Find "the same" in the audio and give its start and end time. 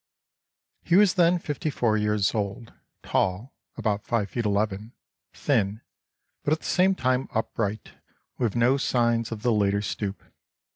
6.61-6.95